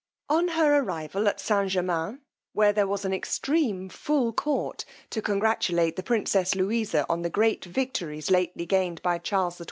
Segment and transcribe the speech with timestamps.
[0.29, 1.69] On her arrival at St.
[1.69, 2.17] Germains,
[2.53, 7.65] where there was an extreme full court to congratulate the princess Louisa, on the great
[7.65, 9.59] victories lately gained by Charles XII.